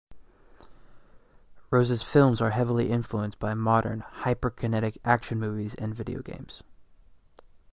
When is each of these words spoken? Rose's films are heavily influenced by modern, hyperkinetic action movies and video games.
Rose's 1.69 2.01
films 2.01 2.41
are 2.41 2.49
heavily 2.49 2.89
influenced 2.89 3.37
by 3.37 3.53
modern, 3.53 4.01
hyperkinetic 4.23 4.97
action 5.05 5.39
movies 5.39 5.75
and 5.75 5.93
video 5.93 6.23
games. 6.23 6.63